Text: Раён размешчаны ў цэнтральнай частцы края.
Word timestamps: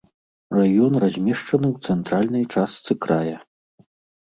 Раён 0.55 0.93
размешчаны 1.03 1.67
ў 1.75 1.91
цэнтральнай 1.91 2.43
частцы 2.53 2.91
края. 3.07 3.37